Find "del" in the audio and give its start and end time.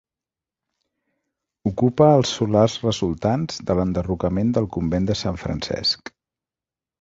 4.57-4.71